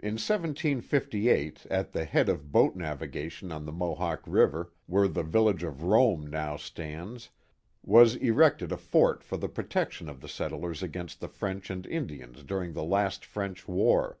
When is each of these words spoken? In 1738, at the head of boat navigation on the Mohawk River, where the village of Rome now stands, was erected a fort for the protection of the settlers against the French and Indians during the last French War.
In 0.00 0.14
1738, 0.14 1.66
at 1.70 1.92
the 1.92 2.04
head 2.04 2.28
of 2.28 2.50
boat 2.50 2.74
navigation 2.74 3.52
on 3.52 3.64
the 3.66 3.70
Mohawk 3.72 4.24
River, 4.26 4.72
where 4.86 5.06
the 5.06 5.22
village 5.22 5.62
of 5.62 5.84
Rome 5.84 6.26
now 6.26 6.56
stands, 6.56 7.30
was 7.80 8.16
erected 8.16 8.72
a 8.72 8.76
fort 8.76 9.22
for 9.22 9.36
the 9.36 9.48
protection 9.48 10.08
of 10.08 10.20
the 10.20 10.28
settlers 10.28 10.82
against 10.82 11.20
the 11.20 11.28
French 11.28 11.70
and 11.70 11.86
Indians 11.86 12.42
during 12.42 12.72
the 12.72 12.82
last 12.82 13.24
French 13.24 13.68
War. 13.68 14.18